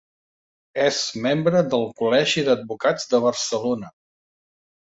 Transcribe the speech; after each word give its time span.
És 0.85 1.01
membre 1.25 1.61
del 1.73 1.85
col·legi 2.01 2.47
d'advocats 2.49 3.09
de 3.13 3.23
Barcelona. 3.27 3.93